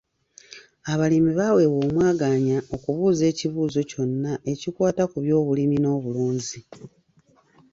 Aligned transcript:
Abalimi 0.91 1.31
baweebwa 1.39 1.77
omwagaanya 1.89 2.57
okubuuza 2.75 3.23
ekibuuzo 3.31 3.81
kyonna 3.91 4.31
ekikwata 4.51 5.03
ku 5.11 5.17
byobulimi 5.25 5.77
n'obulunzi. 5.79 6.59